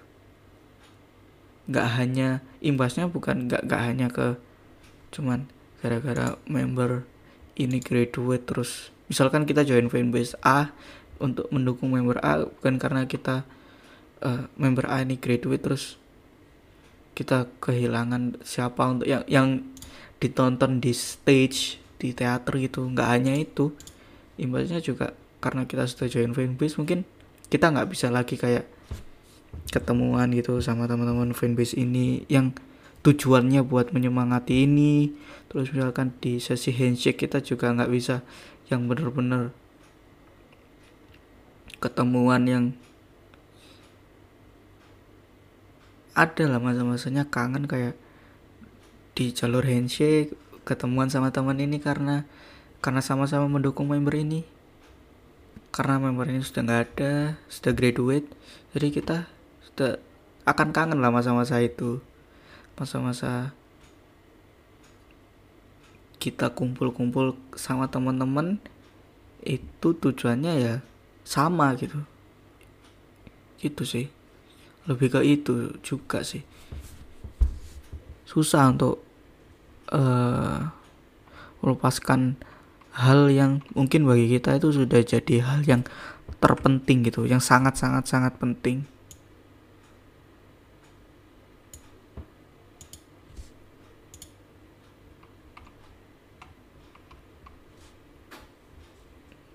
Nggak 1.69 1.87
hanya 2.01 2.29
imbasnya 2.63 3.05
bukan 3.05 3.45
nggak 3.45 3.69
nggak 3.69 3.81
hanya 3.85 4.07
ke 4.09 4.39
cuman 5.13 5.45
gara-gara 5.83 6.39
member 6.49 7.05
ini 7.61 7.77
graduate 7.77 8.43
terus 8.43 8.89
misalkan 9.05 9.45
kita 9.45 9.61
join 9.61 9.87
fanbase 9.87 10.33
A 10.41 10.73
untuk 11.21 11.45
mendukung 11.53 11.93
member 11.93 12.17
A 12.25 12.49
bukan 12.49 12.81
karena 12.81 13.05
kita 13.05 13.45
uh, 14.25 14.49
member 14.57 14.89
A 14.89 15.05
ini 15.05 15.21
graduate 15.21 15.61
terus 15.61 16.01
kita 17.13 17.45
kehilangan 17.59 18.41
siapa 18.41 18.81
untuk 18.87 19.05
yang 19.05 19.21
yang 19.27 19.49
ditonton 20.17 20.79
di 20.79 20.93
stage 20.95 21.81
di 22.01 22.15
teater 22.17 22.57
gitu. 22.57 22.87
Nggak 22.87 23.09
hanya 23.09 23.33
itu 23.37 23.75
imbasnya 24.41 24.81
juga 24.81 25.13
karena 25.41 25.65
kita 25.69 25.85
sudah 25.85 26.07
join 26.07 26.33
fanbase 26.33 26.77
mungkin 26.77 27.05
kita 27.51 27.69
nggak 27.69 27.89
bisa 27.91 28.07
lagi 28.13 28.37
kayak 28.37 28.65
ketemuan 29.69 30.31
gitu 30.31 30.63
sama 30.63 30.87
teman-teman 30.87 31.35
fanbase 31.35 31.75
ini 31.75 32.23
yang 32.31 32.55
tujuannya 33.01 33.61
buat 33.65 33.93
menyemangati 33.93 34.65
ini. 34.65 35.13
Terus 35.49 35.73
misalkan 35.73 36.15
di 36.21 36.37
sesi 36.37 36.71
handshake 36.71 37.27
kita 37.27 37.43
juga 37.43 37.73
nggak 37.73 37.91
bisa 37.91 38.23
yang 38.71 38.87
bener-bener 38.87 39.51
ketemuan 41.81 42.45
yang 42.45 42.65
ada 46.13 46.45
lah 46.45 46.61
masa-masanya 46.61 47.25
kangen 47.27 47.65
kayak 47.65 47.97
di 49.17 49.33
jalur 49.33 49.65
handshake 49.65 50.37
ketemuan 50.63 51.09
sama 51.09 51.33
teman 51.33 51.57
ini 51.57 51.81
karena 51.81 52.29
karena 52.79 53.01
sama-sama 53.01 53.49
mendukung 53.49 53.89
member 53.89 54.13
ini. 54.15 54.45
Karena 55.71 56.03
member 56.03 56.27
ini 56.27 56.43
sudah 56.43 56.67
nggak 56.67 56.81
ada 56.83 57.39
sudah 57.47 57.71
graduate 57.71 58.27
jadi 58.75 58.87
kita 58.91 59.17
sudah 59.71 60.03
akan 60.43 60.75
kangen 60.75 60.99
lah 60.99 61.15
masa-masa 61.15 61.63
itu 61.63 62.03
masa-masa 62.81 63.53
kita 66.17 66.49
kumpul-kumpul 66.49 67.37
sama 67.53 67.85
teman-teman 67.85 68.57
itu 69.45 69.93
tujuannya 69.93 70.53
ya 70.57 70.75
sama 71.21 71.77
gitu. 71.77 72.01
Gitu 73.61 73.83
sih. 73.85 74.05
Lebih 74.89 75.13
ke 75.13 75.21
itu 75.21 75.77
juga 75.85 76.25
sih. 76.25 76.41
Susah 78.25 78.73
untuk 78.73 79.05
uh, 79.93 80.73
melepaskan 81.61 82.41
hal 82.97 83.29
yang 83.29 83.61
mungkin 83.77 84.09
bagi 84.09 84.25
kita 84.25 84.57
itu 84.57 84.73
sudah 84.73 85.05
jadi 85.05 85.45
hal 85.45 85.61
yang 85.69 85.85
terpenting 86.41 87.05
gitu 87.05 87.29
yang 87.29 87.39
sangat 87.39 87.77
sangat 87.77 88.09
sangat 88.09 88.35
penting 88.41 88.83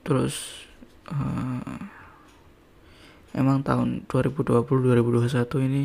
terus 0.06 0.62
uh, 1.10 1.78
emang 3.34 3.66
tahun 3.66 4.06
2020-2021 4.06 5.66
ini 5.66 5.84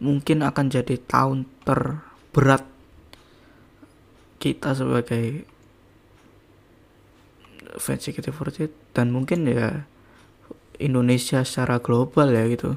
mungkin 0.00 0.40
akan 0.40 0.66
jadi 0.72 0.96
tahun 1.04 1.44
terberat 1.68 2.64
kita 4.40 4.72
sebagai 4.72 5.44
fans 7.76 8.08
JKT48 8.08 8.96
dan 8.96 9.12
mungkin 9.12 9.44
ya 9.44 9.84
Indonesia 10.80 11.44
secara 11.44 11.80
global 11.80 12.32
ya 12.32 12.44
gitu. 12.48 12.76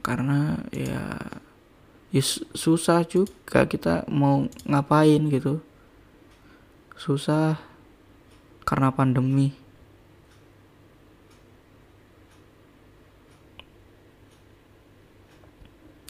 Karena 0.00 0.56
ya 0.72 1.20
ya 2.08 2.24
susah 2.56 3.04
juga 3.04 3.68
kita 3.68 4.08
mau 4.08 4.48
ngapain 4.64 5.20
gitu. 5.28 5.60
Susah 6.96 7.60
karena 8.64 8.90
pandemi. 8.90 9.54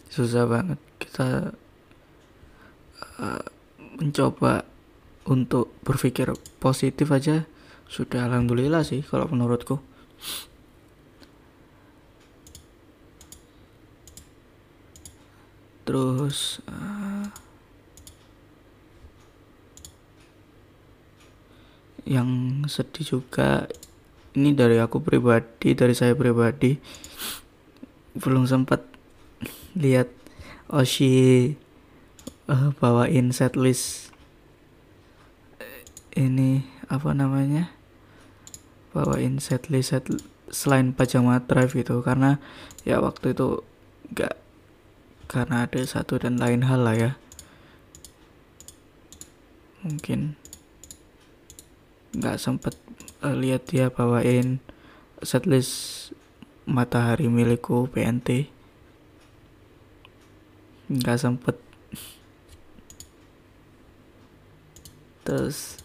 Susah 0.09 0.49
banget 0.51 0.81
kita 0.99 1.55
uh, 3.23 3.45
mencoba 3.99 4.67
untuk 5.29 5.71
berpikir 5.85 6.33
positif 6.59 7.11
aja. 7.15 7.47
Sudah 7.89 8.27
alhamdulillah 8.27 8.83
sih 8.83 9.05
kalau 9.05 9.31
menurutku 9.31 9.81
terus 15.89 16.61
uh, 16.69 17.25
yang 22.05 22.61
sedih 22.69 23.17
juga 23.17 23.65
ini 24.37 24.53
dari 24.53 24.77
aku 24.77 25.01
pribadi 25.01 25.73
dari 25.73 25.97
saya 25.97 26.13
pribadi 26.13 26.77
belum 28.21 28.45
sempat 28.45 28.85
lihat 29.73 30.13
Oshi 30.69 31.57
uh, 32.53 32.69
bawain 32.77 33.33
setlist 33.33 34.13
ini 36.13 36.69
apa 36.93 37.17
namanya 37.17 37.73
bawain 38.93 39.41
setlist 39.41 39.97
set 39.97 40.05
selain 40.53 40.93
pajama 40.93 41.41
drive 41.45 41.73
gitu 41.73 42.05
karena 42.05 42.37
ya 42.85 43.01
waktu 43.01 43.33
itu 43.33 43.65
gak 44.13 44.48
karena 45.29 45.69
ada 45.69 45.85
satu 45.85 46.17
dan 46.17 46.41
lain 46.41 46.65
hal 46.65 46.81
lah 46.83 46.97
ya. 46.97 47.13
Mungkin 49.85 50.35
nggak 52.17 52.41
sempet 52.41 52.75
uh, 53.21 53.37
lihat 53.37 53.69
dia 53.69 53.93
bawain 53.93 54.65
setlist 55.21 56.11
matahari 56.65 57.29
milikku 57.29 57.87
PNT 57.93 58.49
nggak 60.89 61.21
sempet. 61.21 61.57
Terus 65.29 65.77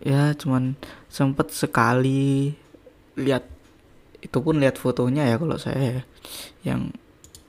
ya 0.00 0.32
cuman 0.32 0.80
sempet 1.12 1.52
sekali 1.52 2.56
lihat 3.20 3.44
itu 4.24 4.38
pun 4.40 4.56
lihat 4.56 4.80
fotonya 4.80 5.28
ya 5.28 5.36
kalau 5.36 5.60
saya 5.60 6.00
ya 6.00 6.02
yang 6.64 6.94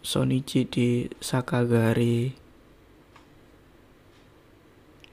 Sonichi 0.03 0.67
di 0.67 1.07
Sakagari. 1.23 2.35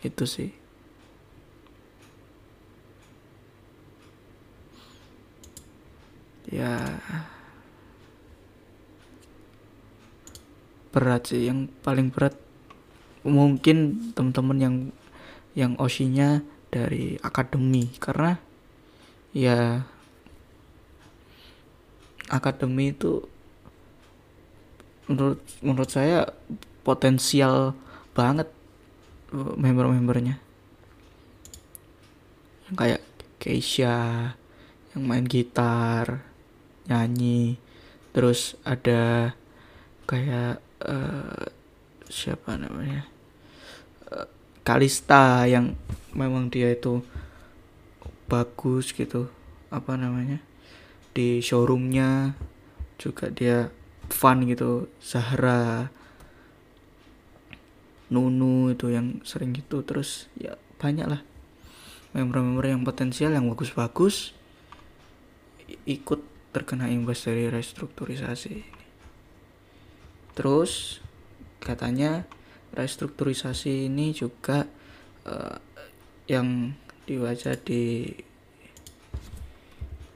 Itu 0.02 0.26
sih. 0.26 0.50
Ya. 6.50 6.98
Berat 10.90 11.30
sih 11.30 11.46
yang 11.46 11.70
paling 11.86 12.10
berat 12.10 12.34
mungkin 13.22 14.10
teman-teman 14.10 14.58
yang 14.58 14.76
yang 15.54 15.72
osinya 15.78 16.42
dari 16.74 17.14
akademi 17.22 17.94
karena 18.02 18.42
ya 19.30 19.86
akademi 22.26 22.90
itu 22.90 23.30
menurut 25.10 25.42
menurut 25.58 25.90
saya 25.90 26.30
potensial 26.86 27.74
banget 28.14 28.46
uh, 29.34 29.54
member-membernya. 29.58 30.38
Yang 32.70 32.76
kayak 32.78 33.02
Keisha 33.42 33.98
yang 34.94 35.02
main 35.02 35.26
gitar 35.26 36.22
nyanyi 36.86 37.58
terus 38.10 38.54
ada 38.62 39.34
kayak 40.06 40.62
uh, 40.86 41.50
siapa 42.06 42.54
namanya? 42.54 43.10
Uh, 44.06 44.30
Kalista 44.62 45.50
yang 45.50 45.74
memang 46.14 46.46
dia 46.54 46.70
itu 46.70 47.02
bagus 48.30 48.94
gitu 48.94 49.26
apa 49.74 49.98
namanya? 49.98 50.38
Di 51.10 51.42
showroomnya 51.42 52.38
juga 53.00 53.32
dia 53.34 53.74
fun 54.10 54.44
gitu. 54.44 54.90
Zahra 54.98 55.88
Nunu 58.10 58.74
itu 58.74 58.90
yang 58.90 59.22
sering 59.22 59.54
gitu. 59.54 59.86
Terus 59.86 60.26
ya 60.36 60.58
banyak 60.76 61.06
lah 61.06 61.22
member-member 62.10 62.66
yang 62.66 62.82
potensial 62.82 63.30
yang 63.30 63.46
bagus-bagus 63.46 64.34
ikut 65.86 66.20
terkena 66.50 66.90
imbas 66.90 67.22
dari 67.22 67.46
restrukturisasi 67.46 68.66
terus 70.34 70.98
katanya 71.62 72.26
restrukturisasi 72.74 73.86
ini 73.86 74.10
juga 74.10 74.66
uh, 75.26 75.58
yang 76.26 76.74
dibaca 77.06 77.54
di 77.54 78.10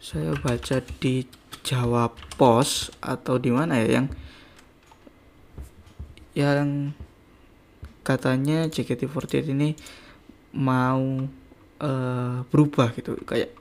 saya 0.02 0.35
baca 0.38 0.83
di 0.98 1.26
Jawa 1.64 2.12
Pos 2.37 2.92
atau 3.00 3.40
di 3.40 3.48
mana 3.48 3.81
ya 3.81 3.98
yang 3.98 4.07
yang 6.37 6.68
katanya 8.05 8.68
JKT48 8.68 9.57
ini 9.57 9.72
mau 10.53 11.24
uh, 11.81 12.44
berubah 12.53 12.92
gitu. 12.92 13.16
Kayak 13.24 13.57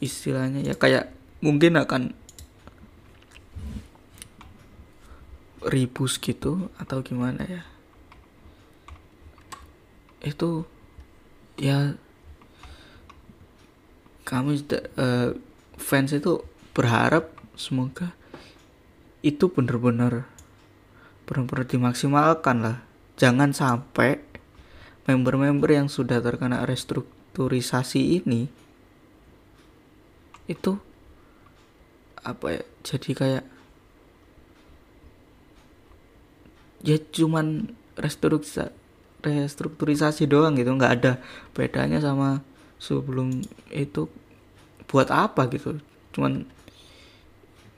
istilahnya 0.00 0.64
ya 0.64 0.74
kayak 0.74 1.12
mungkin 1.44 1.76
akan 1.76 2.16
ribu 5.68 6.08
segitu 6.08 6.72
atau 6.80 7.04
gimana 7.04 7.44
ya. 7.44 7.62
Itu 10.24 10.64
ya 11.60 12.00
kami 14.24 14.58
uh, 14.98 15.36
fans 15.78 16.10
itu 16.16 16.42
berharap 16.76 17.32
semoga 17.56 18.12
itu 19.24 19.48
benar-benar 19.48 20.28
benar-benar 21.24 21.64
dimaksimalkan 21.64 22.56
lah. 22.60 22.76
Jangan 23.16 23.56
sampai 23.56 24.20
member-member 25.08 25.72
yang 25.72 25.88
sudah 25.88 26.20
terkena 26.20 26.68
restrukturisasi 26.68 28.20
ini 28.20 28.52
itu 30.46 30.78
apa 32.22 32.60
ya 32.60 32.62
jadi 32.86 33.10
kayak 33.16 33.44
ya 36.86 36.96
cuman 37.00 37.72
restrukturisasi 37.98 38.70
restrukturisasi 39.24 40.28
doang 40.30 40.54
gitu. 40.54 40.70
Nggak 40.70 40.94
ada 41.02 41.12
bedanya 41.56 41.98
sama 41.98 42.44
sebelum 42.78 43.42
itu 43.74 44.06
buat 44.86 45.10
apa 45.10 45.50
gitu. 45.50 45.82
Cuman 46.14 46.46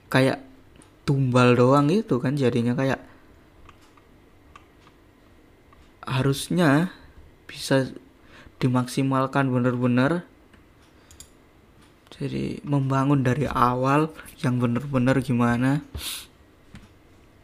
kayak 0.09 0.41
tumbal 1.05 1.57
doang 1.57 1.89
gitu 1.89 2.21
kan 2.21 2.37
jadinya 2.37 2.73
kayak 2.77 3.01
harusnya 6.09 6.89
bisa 7.45 7.93
dimaksimalkan 8.57 9.49
bener-bener. 9.49 10.25
Jadi 12.19 12.59
membangun 12.67 13.23
dari 13.23 13.47
awal 13.47 14.11
yang 14.43 14.59
bener-bener 14.59 15.23
gimana. 15.23 15.85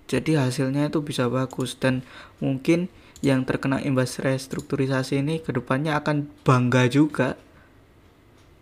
Jadi 0.05 0.35
hasilnya 0.37 0.91
itu 0.91 1.01
bisa 1.01 1.31
bagus 1.31 1.79
dan 1.79 2.03
mungkin 2.43 2.91
yang 3.23 3.47
terkena 3.47 3.81
imbas 3.81 4.19
restrukturisasi 4.19 5.23
ini 5.23 5.41
ke 5.41 5.55
depannya 5.55 5.95
akan 5.97 6.29
bangga 6.43 6.91
juga. 6.91 7.39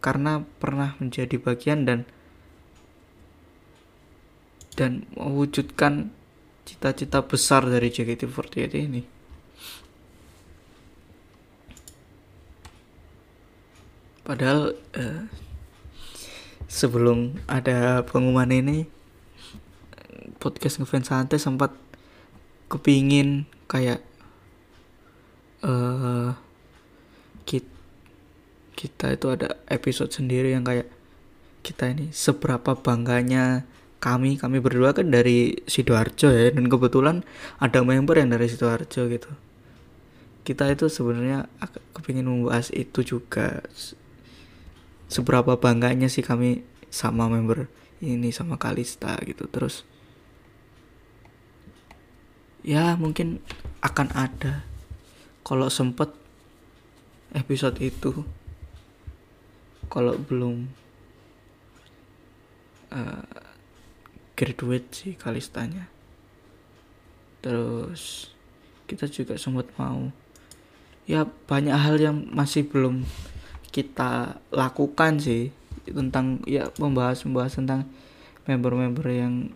Karena 0.03 0.43
pernah 0.61 0.93
menjadi 1.01 1.35
bagian 1.39 1.87
dan 1.87 1.99
dan 4.73 5.05
mewujudkan 5.13 6.09
cita-cita 6.63 7.21
besar 7.23 7.67
dari 7.67 7.91
JKT48 7.91 8.73
ini. 8.79 9.01
Padahal 14.23 14.71
eh, 14.95 15.27
sebelum 16.71 17.35
ada 17.45 18.07
pengumuman 18.07 18.47
ini 18.49 18.87
podcast 20.39 20.79
ngefans 20.79 21.11
santai 21.11 21.37
sempat 21.37 21.75
kepingin 22.71 23.43
kayak 23.67 23.99
eh 25.63 26.31
kita, 27.43 27.75
kita 28.75 29.05
itu 29.15 29.27
ada 29.27 29.59
episode 29.67 30.11
sendiri 30.11 30.55
yang 30.55 30.63
kayak 30.63 30.87
kita 31.63 31.91
ini 31.91 32.11
seberapa 32.11 32.75
bangganya 32.75 33.67
kami 34.03 34.35
kami 34.35 34.59
berdua 34.59 34.91
kan 34.91 35.07
dari 35.07 35.63
sidoarjo 35.63 36.27
ya 36.27 36.51
dan 36.51 36.67
kebetulan 36.67 37.23
ada 37.63 37.79
member 37.87 38.19
yang 38.19 38.35
dari 38.35 38.51
sidoarjo 38.51 39.07
gitu. 39.07 39.31
Kita 40.43 40.67
itu 40.67 40.91
sebenarnya 40.91 41.47
kepingin 41.95 42.27
membahas 42.27 42.67
itu 42.75 42.99
juga. 43.07 43.63
Seberapa 45.07 45.55
bangganya 45.55 46.11
sih 46.11 46.19
kami 46.19 46.67
sama 46.91 47.31
member 47.31 47.71
ini 48.03 48.27
sama 48.35 48.59
Kalista 48.59 49.15
gitu. 49.23 49.47
Terus 49.47 49.87
ya 52.59 52.99
mungkin 52.99 53.39
akan 53.79 54.11
ada. 54.11 54.67
Kalau 55.47 55.71
sempet 55.71 56.11
episode 57.31 57.79
itu 57.79 58.27
kalau 59.87 60.19
belum 60.19 60.67
uh, 62.91 63.42
graduate 64.33 64.89
sih 64.93 65.13
Kalistanya 65.17 65.89
terus 67.43 68.31
kita 68.87 69.09
juga 69.09 69.35
sempat 69.35 69.67
mau 69.75 70.11
ya 71.03 71.27
banyak 71.27 71.75
hal 71.75 71.99
yang 71.99 72.17
masih 72.31 72.63
belum 72.63 73.03
kita 73.73 74.39
lakukan 74.53 75.19
sih 75.19 75.51
tentang 75.83 76.39
ya 76.47 76.71
membahas 76.79 77.25
membahas 77.27 77.59
tentang 77.59 77.89
member-member 78.47 79.07
yang 79.11 79.51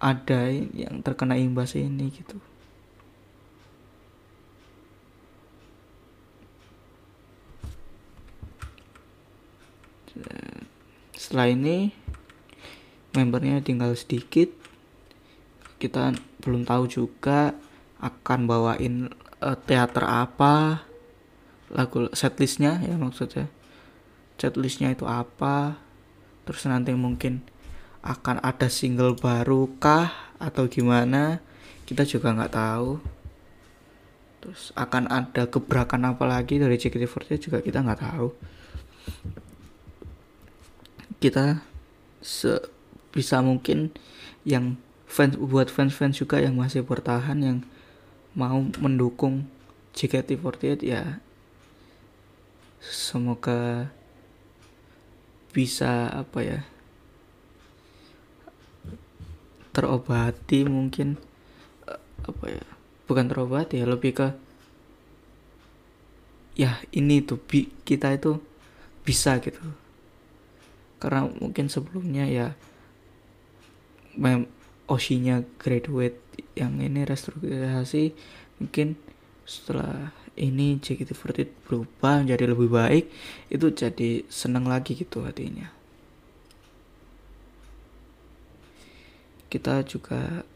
ada 0.00 0.48
yang 0.72 1.04
terkena 1.04 1.36
imbas 1.36 1.76
ini 1.76 2.08
gitu. 2.08 2.40
Setelah 11.14 11.52
ini 11.52 11.92
membernya 13.14 13.62
tinggal 13.62 13.94
sedikit. 13.94 14.50
Kita 15.80 16.12
belum 16.44 16.68
tahu 16.68 16.84
juga 16.86 17.56
akan 18.00 18.48
bawain 18.48 19.12
uh, 19.40 19.56
teater 19.64 20.04
apa 20.04 20.84
lagu 21.70 22.10
setlistnya 22.12 22.82
ya 22.82 22.96
maksudnya. 22.96 23.48
Setlistnya 24.40 24.92
itu 24.92 25.04
apa 25.04 25.76
terus 26.48 26.64
nanti 26.66 26.90
mungkin 26.96 27.44
akan 28.00 28.40
ada 28.40 28.72
single 28.72 29.14
baru 29.14 29.68
kah 29.76 30.32
atau 30.40 30.64
gimana 30.66 31.38
kita 31.84 32.08
juga 32.08 32.32
nggak 32.32 32.54
tahu. 32.54 32.90
Terus 34.40 34.72
akan 34.72 35.04
ada 35.12 35.44
gebrakan 35.44 36.08
apa 36.08 36.24
lagi 36.24 36.56
dari 36.56 36.80
JKT48 36.80 37.36
juga 37.36 37.58
kita 37.60 37.84
nggak 37.84 38.00
tahu. 38.00 38.28
Kita 41.20 41.60
se 42.24 42.79
bisa 43.10 43.42
mungkin 43.42 43.90
yang 44.46 44.78
fans 45.10 45.34
buat 45.36 45.68
fans-fans 45.68 46.22
juga 46.22 46.38
yang 46.38 46.54
masih 46.54 46.86
bertahan 46.86 47.38
yang 47.42 47.58
mau 48.34 48.62
mendukung 48.78 49.46
JKT48 49.98 50.86
ya 50.86 51.18
semoga 52.78 53.90
bisa 55.50 56.06
apa 56.14 56.38
ya 56.40 56.60
terobati 59.74 60.62
mungkin 60.62 61.18
apa 62.22 62.44
ya 62.46 62.64
bukan 63.10 63.26
terobati 63.26 63.82
ya 63.82 63.86
lebih 63.90 64.14
ke 64.14 64.28
ya 66.54 66.78
ini 66.94 67.24
tuh 67.24 67.38
bi 67.40 67.72
kita 67.82 68.14
itu 68.14 68.38
bisa 69.00 69.40
gitu. 69.40 69.58
Karena 71.00 71.26
mungkin 71.26 71.72
sebelumnya 71.72 72.28
ya 72.28 72.52
mem 74.16 74.46
osinya 74.90 75.42
graduate 75.62 76.18
yang 76.58 76.82
ini 76.82 77.06
restrukturisasi 77.06 78.10
mungkin 78.58 78.98
setelah 79.46 80.10
ini 80.38 80.78
JKT48 80.78 81.66
berubah 81.66 82.22
menjadi 82.22 82.44
lebih 82.50 82.70
baik 82.70 83.04
itu 83.52 83.66
jadi 83.70 84.24
senang 84.30 84.66
lagi 84.66 84.96
gitu 84.96 85.22
hatinya. 85.26 85.70
Kita 89.50 89.82
juga 89.82 90.46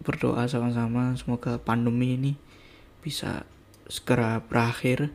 berdoa 0.00 0.46
sama-sama 0.46 1.18
semoga 1.18 1.58
pandemi 1.58 2.14
ini 2.14 2.32
bisa 3.02 3.42
segera 3.90 4.38
berakhir 4.38 5.10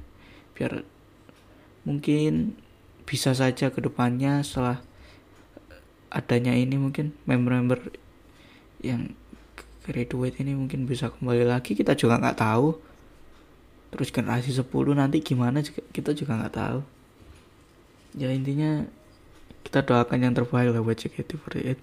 biar 0.53 0.83
mungkin 1.87 2.59
bisa 3.07 3.31
saja 3.31 3.71
ke 3.71 3.79
depannya 3.79 4.43
setelah 4.43 4.83
adanya 6.13 6.53
ini 6.53 6.77
mungkin 6.77 7.17
member-member 7.25 7.89
yang 8.85 9.17
graduate 9.83 10.39
ini 10.39 10.53
mungkin 10.53 10.85
bisa 10.85 11.09
kembali 11.09 11.43
lagi 11.49 11.73
kita 11.73 11.97
juga 11.97 12.21
nggak 12.21 12.37
tahu. 12.39 12.77
Terus 13.93 14.09
generasi 14.09 14.53
10 14.53 14.69
nanti 14.93 15.21
gimana 15.21 15.65
juga, 15.65 15.81
kita 15.89 16.13
juga 16.13 16.37
nggak 16.37 16.55
tahu. 16.55 16.79
Ya 18.13 18.29
intinya 18.29 18.85
kita 19.65 19.81
doakan 19.81 20.19
yang 20.21 20.33
terbaik 20.37 20.69
lah 20.69 20.85
buat 20.85 20.97
JKT48 21.01 21.81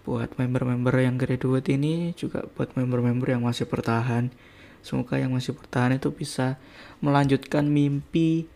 buat 0.00 0.32
member-member 0.40 0.96
yang 0.96 1.20
graduate 1.20 1.68
ini 1.76 2.16
juga 2.16 2.48
buat 2.56 2.72
member-member 2.72 3.36
yang 3.36 3.44
masih 3.44 3.68
bertahan. 3.68 4.32
Semoga 4.80 5.20
yang 5.20 5.36
masih 5.36 5.52
bertahan 5.52 6.00
itu 6.00 6.08
bisa 6.08 6.56
melanjutkan 7.04 7.68
mimpi 7.68 8.48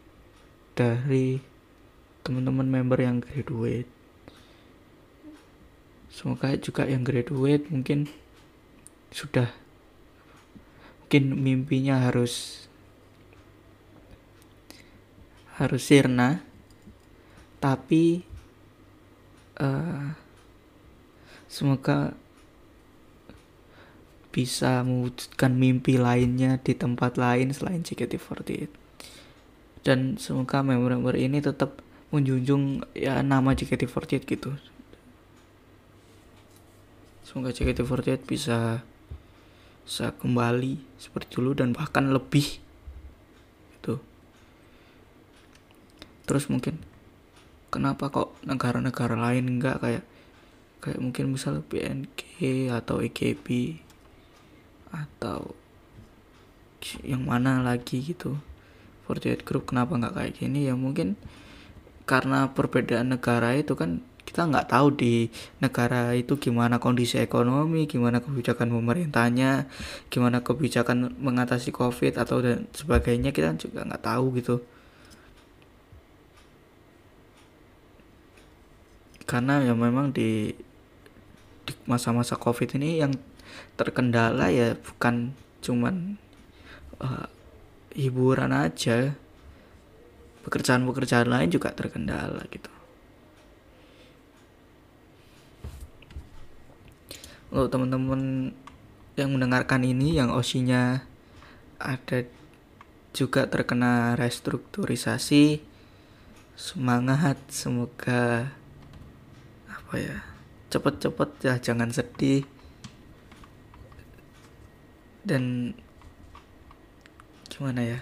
dari 0.73 1.45
teman-teman 2.25 2.65
member 2.65 2.99
yang 2.99 3.21
graduate 3.21 3.87
semoga 6.15 6.55
juga 6.55 6.87
yang 6.87 7.03
graduate 7.03 7.67
mungkin 7.75 8.07
sudah 9.11 9.51
mungkin 11.03 11.35
mimpinya 11.35 12.07
harus 12.07 12.67
harus 15.59 15.83
sirna. 15.83 16.47
Tapi 17.59 18.23
uh, 19.59 20.15
semoga 21.51 22.15
bisa 24.35 24.83
mewujudkan 24.83 25.55
mimpi 25.55 25.95
lainnya 25.95 26.59
di 26.59 26.75
tempat 26.75 27.15
lain 27.15 27.55
selain 27.55 27.87
JKT48 27.87 28.67
dan 29.87 30.19
semoga 30.19 30.67
member-member 30.67 31.15
ini 31.15 31.39
tetap 31.39 31.79
menjunjung 32.11 32.83
ya 32.99 33.23
nama 33.23 33.55
JKT48 33.55 34.27
gitu 34.27 34.59
semoga 37.25 37.51
JKT48 37.51 38.21
bisa 38.29 38.85
bisa 39.85 40.17
kembali 40.17 40.81
seperti 40.97 41.41
dulu 41.41 41.57
dan 41.57 41.73
bahkan 41.73 42.13
lebih. 42.13 42.61
Itu 43.81 44.01
terus 46.25 46.49
mungkin 46.49 46.81
kenapa 47.69 48.09
kok 48.09 48.33
negara-negara 48.49 49.17
lain 49.17 49.61
enggak 49.61 49.77
kayak 49.81 50.05
kayak 50.81 51.01
mungkin 51.01 51.33
misal 51.33 51.65
BNK 51.65 52.21
atau 52.73 53.01
EKB 53.01 53.81
atau 54.93 55.57
yang 57.01 57.25
mana 57.25 57.65
lagi 57.65 58.05
gitu. 58.05 58.37
48 59.09 59.45
Group 59.45 59.69
kenapa 59.69 59.97
nggak 59.97 60.15
kayak 60.17 60.33
gini? 60.41 60.69
Ya 60.69 60.77
mungkin 60.77 61.17
karena 62.05 62.53
perbedaan 62.53 63.17
negara 63.17 63.57
itu 63.57 63.73
kan 63.77 64.05
kita 64.35 64.51
nggak 64.51 64.67
tahu 64.67 64.99
di 64.99 65.31
negara 65.63 66.11
itu 66.11 66.35
gimana 66.35 66.83
kondisi 66.83 67.23
ekonomi, 67.23 67.87
gimana 67.87 68.19
kebijakan 68.19 68.67
pemerintahnya, 68.67 69.71
gimana 70.11 70.43
kebijakan 70.43 71.15
mengatasi 71.23 71.71
COVID 71.71 72.19
atau 72.19 72.43
dan 72.43 72.67
sebagainya 72.75 73.31
kita 73.31 73.55
juga 73.55 73.87
nggak 73.87 74.03
tahu 74.03 74.35
gitu. 74.35 74.59
Karena 79.23 79.63
ya 79.63 79.71
memang 79.71 80.11
di 80.11 80.51
masa-masa 81.87 82.35
COVID 82.35 82.75
ini 82.75 83.07
yang 83.07 83.15
terkendala 83.79 84.51
ya 84.51 84.75
bukan 84.75 85.31
cuman 85.63 86.19
uh, 86.99 87.31
hiburan 87.95 88.51
aja 88.51 89.15
pekerjaan-pekerjaan 90.43 91.31
lain 91.31 91.55
juga 91.55 91.71
terkendala 91.71 92.43
gitu 92.51 92.75
untuk 97.55 97.71
teman-teman 97.71 98.51
yang 99.15 99.31
mendengarkan 99.31 99.87
ini 99.87 100.19
yang 100.19 100.35
osinya 100.35 101.07
ada 101.79 102.27
juga 103.15 103.47
terkena 103.47 104.19
restrukturisasi 104.19 105.63
semangat 106.59 107.39
semoga 107.47 108.51
apa 109.71 109.95
ya 109.95 110.19
cepet-cepet 110.75 111.31
ya 111.47 111.55
jangan 111.63 111.95
sedih. 111.95 112.43
Dan 115.23 115.79
gimana 117.47 117.87
ya 117.87 117.99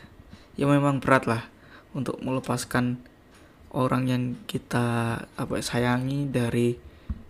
ya 0.57 0.65
memang 0.65 0.97
berat 0.97 1.29
lah 1.29 1.45
untuk 1.93 2.17
melepaskan 2.25 3.05
orang 3.77 4.09
yang 4.09 4.23
kita 4.49 5.21
apa 5.37 5.61
sayangi 5.61 6.25
dari 6.33 6.73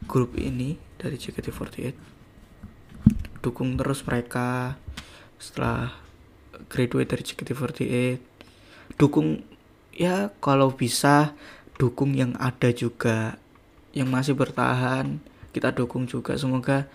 grup 0.07 0.39
ini 0.39 0.92
dari 1.03 1.19
JKT48 1.19 1.95
dukung 3.43 3.75
terus 3.75 4.07
mereka 4.07 4.79
setelah 5.43 5.99
graduate 6.71 7.11
dari 7.11 7.23
JKT48 7.27 7.91
dukung 8.95 9.43
ya 9.91 10.31
kalau 10.39 10.71
bisa 10.71 11.35
dukung 11.77 12.15
yang 12.15 12.39
ada 12.39 12.71
juga 12.71 13.35
yang 13.93 14.09
masih 14.09 14.33
bertahan 14.33 15.21
kita 15.53 15.71
dukung 15.77 16.09
juga. 16.09 16.35
Semoga 16.41 16.89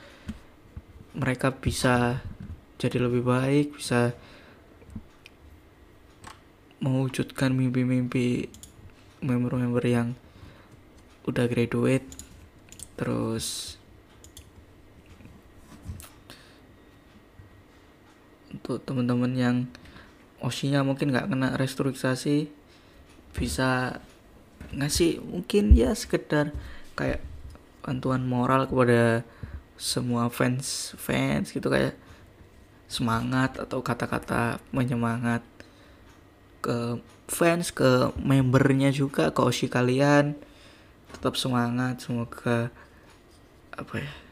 mereka 1.14 1.54
bisa 1.54 2.22
jadi 2.78 3.02
lebih 3.02 3.26
baik 3.26 3.78
bisa 3.78 4.14
mewujudkan 6.78 7.54
mimpi-mimpi 7.54 8.50
member-member 9.22 9.86
yang 9.86 10.14
udah 11.26 11.46
graduate. 11.50 12.06
Terus 12.98 13.77
untuk 18.68 18.84
teman-teman 18.84 19.32
yang 19.32 19.58
osinya 20.44 20.84
mungkin 20.84 21.16
nggak 21.16 21.32
kena 21.32 21.56
restrukturisasi 21.56 22.52
bisa 23.32 24.04
ngasih 24.76 25.24
mungkin 25.24 25.72
ya 25.72 25.96
sekedar 25.96 26.52
kayak 27.00 27.24
bantuan 27.80 28.28
moral 28.28 28.68
kepada 28.68 29.24
semua 29.80 30.28
fans 30.28 30.92
fans 31.00 31.56
gitu 31.56 31.72
kayak 31.72 31.96
semangat 32.92 33.56
atau 33.56 33.80
kata-kata 33.80 34.60
menyemangat 34.76 35.40
ke 36.60 37.00
fans 37.32 37.72
ke 37.72 38.12
membernya 38.20 38.92
juga 38.92 39.32
ke 39.32 39.40
osi 39.40 39.72
kalian. 39.72 40.36
Tetap 41.16 41.40
semangat 41.40 42.04
semoga 42.04 42.68
apa 43.72 43.96
ya 44.04 44.27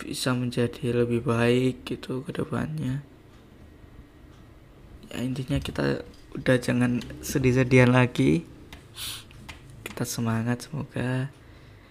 bisa 0.00 0.32
menjadi 0.32 0.96
lebih 1.04 1.20
baik 1.20 1.84
gitu 1.84 2.24
ke 2.24 2.32
depannya. 2.32 3.04
Ya 5.12 5.18
intinya 5.20 5.60
kita 5.60 6.00
udah 6.32 6.56
jangan 6.56 7.04
sedih-sedihan 7.20 7.92
lagi. 7.92 8.48
Kita 9.84 10.08
semangat 10.08 10.64
semoga 10.64 11.28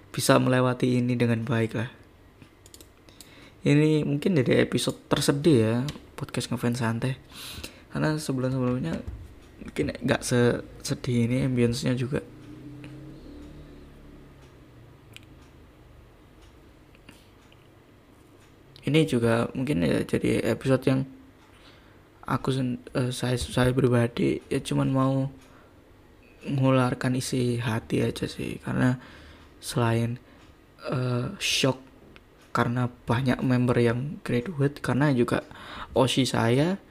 bisa 0.10 0.42
melewati 0.42 0.98
ini 0.98 1.14
dengan 1.14 1.46
baik 1.46 1.78
lah. 1.78 1.90
Ini 3.62 4.08
mungkin 4.08 4.40
dari 4.40 4.64
episode 4.64 4.98
tersedih 5.06 5.58
ya 5.62 5.76
podcast 6.18 6.50
ngefans 6.50 6.82
santai. 6.82 7.22
Karena 7.94 8.18
sebelum 8.18 8.50
sebelumnya 8.50 8.98
mungkin 9.62 9.94
nggak 9.94 10.22
sedih 10.82 11.28
ini 11.30 11.46
ambience-nya 11.46 11.94
juga 11.94 12.24
ini 18.90 19.06
juga 19.06 19.48
mungkin 19.54 19.86
ya 19.86 20.02
jadi 20.04 20.42
episode 20.50 20.84
yang 20.90 21.02
aku 22.30 22.50
uh, 22.98 23.10
saya 23.10 23.38
saya 23.38 23.74
pribadi 23.74 24.38
ya 24.50 24.62
cuman 24.62 24.90
mau 24.90 25.14
mengeluarkan 26.46 27.18
isi 27.18 27.58
hati 27.60 28.06
aja 28.06 28.30
sih. 28.30 28.62
Karena 28.62 28.98
selain 29.60 30.22
uh, 30.88 31.36
shock 31.42 31.82
karena 32.54 32.90
banyak 33.06 33.42
member 33.46 33.78
yang 33.78 34.22
graduate 34.26 34.82
karena 34.82 35.14
juga 35.14 35.46
OSI 35.94 36.26
saya 36.26 36.82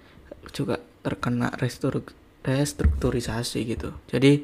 juga 0.55 0.79
terkena 1.03 1.55
restruk 1.59 2.15
restrukturisasi 2.43 3.59
gitu. 3.67 3.95
Jadi 4.11 4.43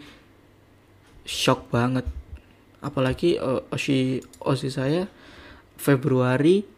shock 1.27 1.71
banget. 1.71 2.07
Apalagi 2.85 3.41
OSI 3.41 4.21
OSI 4.45 4.71
saya 4.71 5.03
Februari 5.75 6.74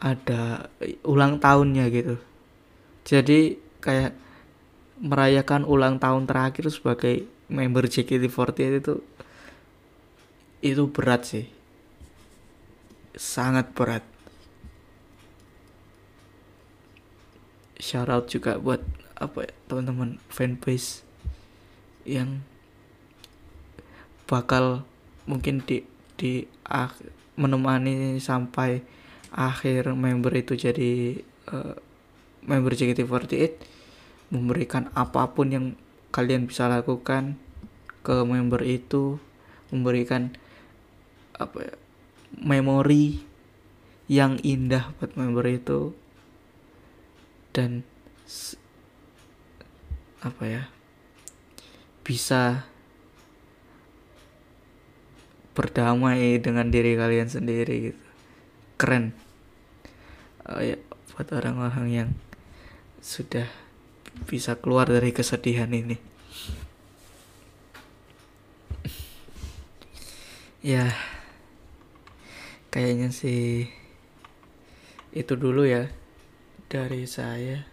ada 0.00 0.68
ulang 1.02 1.40
tahunnya 1.40 1.88
gitu. 1.88 2.16
Jadi 3.06 3.56
kayak 3.80 4.12
merayakan 5.00 5.62
ulang 5.68 6.00
tahun 6.00 6.24
terakhir 6.24 6.72
sebagai 6.72 7.28
member 7.46 7.86
JKT48 7.86 8.80
itu 8.82 8.94
itu 10.64 10.84
berat 10.90 11.22
sih. 11.24 11.46
Sangat 13.16 13.72
berat. 13.72 14.04
Shout 17.76 18.08
out 18.08 18.26
juga 18.28 18.56
buat 18.56 18.80
apa 19.16 19.48
ya, 19.48 19.52
teman-teman 19.68 20.20
fanbase 20.28 21.04
yang 22.04 22.44
bakal 24.28 24.84
mungkin 25.24 25.64
di 25.64 25.84
di 26.16 26.48
ah, 26.66 26.90
menemani 27.36 28.16
sampai 28.18 28.80
akhir 29.34 29.94
member 29.94 30.32
itu 30.34 30.54
jadi 30.54 31.22
uh, 31.50 31.74
member 32.46 32.72
JKT48 32.74 33.58
memberikan 34.30 34.90
apa 34.94 35.30
pun 35.30 35.50
yang 35.50 35.66
kalian 36.10 36.46
bisa 36.50 36.66
lakukan 36.66 37.38
ke 38.06 38.22
member 38.22 38.62
itu 38.62 39.18
memberikan 39.70 40.34
apa 41.36 41.58
ya, 41.58 41.74
memori 42.38 43.22
yang 44.06 44.38
indah 44.46 44.94
buat 44.98 45.18
member 45.18 45.46
itu. 45.50 45.94
Dan 47.50 47.82
apa 50.20 50.44
ya 50.44 50.62
bisa 52.06 52.66
berdamai 55.56 56.36
dengan 56.38 56.68
diri 56.68 56.94
kalian 56.94 57.30
sendiri 57.32 57.76
gitu 57.90 58.05
keren. 58.76 59.16
Oh 60.46 60.60
ya 60.60 60.76
buat 61.12 61.32
orang-orang 61.32 61.88
yang 61.88 62.10
sudah 63.00 63.48
bisa 64.28 64.56
keluar 64.60 64.88
dari 64.88 65.12
kesedihan 65.16 65.72
ini. 65.72 65.96
Ya 70.60 70.92
kayaknya 72.68 73.14
sih 73.14 73.70
itu 75.16 75.32
dulu 75.38 75.64
ya 75.64 75.88
dari 76.68 77.08
saya. 77.08 77.64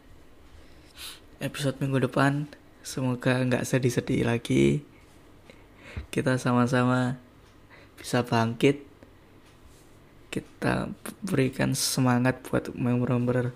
Episode 1.44 1.84
minggu 1.84 2.08
depan 2.08 2.48
semoga 2.86 3.44
nggak 3.44 3.68
sedih-sedih 3.68 4.24
lagi. 4.24 4.88
Kita 6.14 6.40
sama-sama 6.40 7.20
bisa 8.00 8.24
bangkit 8.24 8.93
kita 10.34 10.90
berikan 11.22 11.78
semangat 11.78 12.42
buat 12.50 12.74
member-member 12.74 13.54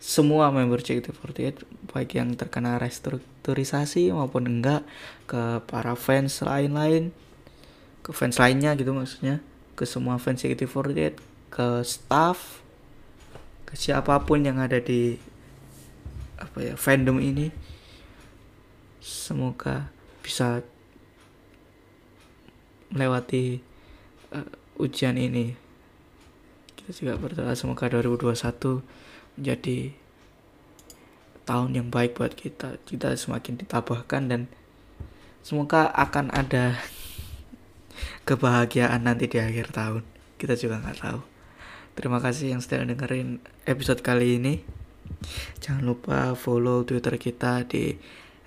semua 0.00 0.48
member 0.48 0.80
JKT48 0.80 1.68
baik 1.92 2.16
yang 2.16 2.32
terkena 2.32 2.80
restrukturisasi 2.80 4.08
maupun 4.14 4.48
enggak 4.48 4.88
ke 5.28 5.60
para 5.68 5.92
fans 5.98 6.40
lain-lain 6.40 7.12
ke 8.00 8.16
fans 8.16 8.40
lainnya 8.40 8.72
gitu 8.72 8.96
maksudnya 8.96 9.44
ke 9.76 9.84
semua 9.84 10.16
fans 10.16 10.40
JKT48 10.40 11.20
ke 11.52 11.68
staff 11.84 12.64
ke 13.68 13.76
siapa 13.76 14.16
pun 14.24 14.40
yang 14.40 14.56
ada 14.64 14.80
di 14.80 15.20
apa 16.40 16.72
ya 16.72 16.74
fandom 16.78 17.20
ini. 17.20 17.52
Semoga 19.04 19.92
bisa 20.24 20.64
melewati 22.88 23.60
uh, 24.32 24.48
ujian 24.80 25.20
ini 25.20 25.67
kita 26.88 27.04
juga 27.04 27.20
berdoa 27.20 27.52
semoga 27.52 27.84
2021 27.92 28.80
menjadi 29.36 29.92
tahun 31.44 31.76
yang 31.76 31.92
baik 31.92 32.16
buat 32.16 32.32
kita. 32.32 32.80
Kita 32.88 33.12
semakin 33.12 33.60
ditabahkan 33.60 34.24
dan 34.24 34.48
semoga 35.44 35.92
akan 35.92 36.32
ada 36.32 36.80
kebahagiaan 38.24 39.04
nanti 39.04 39.28
di 39.28 39.36
akhir 39.36 39.68
tahun. 39.76 40.00
Kita 40.40 40.56
juga 40.56 40.80
nggak 40.80 41.04
tahu. 41.04 41.20
Terima 41.92 42.24
kasih 42.24 42.56
yang 42.56 42.64
sudah 42.64 42.80
dengerin 42.80 43.44
episode 43.68 44.00
kali 44.00 44.40
ini. 44.40 44.64
Jangan 45.60 45.84
lupa 45.84 46.32
follow 46.40 46.88
twitter 46.88 47.20
kita 47.20 47.68
di 47.68 48.00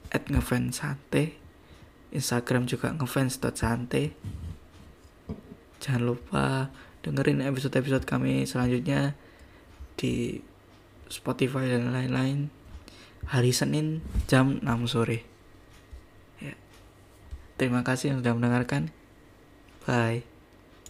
@ngefanssante 0.10 1.38
Instagram 2.10 2.65
juga 2.65 2.89
ngefans.sante 2.89 4.17
jangan 5.82 6.04
lupa 6.13 6.69
dengerin 7.02 7.42
episode-episode 7.42 8.06
kami 8.06 8.46
selanjutnya 8.46 9.18
di 9.98 10.42
Spotify 11.12 11.68
dan 11.68 11.92
lain-lain 11.92 12.48
hari 13.30 13.52
Senin 13.54 14.02
jam 14.26 14.62
6 14.64 14.90
sore. 14.90 15.26
Ya. 16.42 16.56
Terima 17.60 17.86
kasih 17.86 18.16
yang 18.16 18.18
sudah 18.24 18.34
mendengarkan. 18.34 18.90
Bye. 19.86 20.31